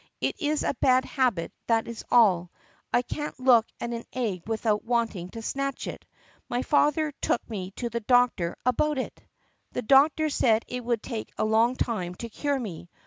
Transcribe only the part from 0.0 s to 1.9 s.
"It is a bad habit, that